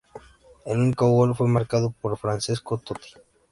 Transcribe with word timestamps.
El 0.65 0.79
único 0.79 1.05
gol 1.11 1.35
fue 1.35 1.47
marcado 1.47 1.91
por 2.01 2.17
Francesco 2.17 2.79
Totti. 2.79 3.11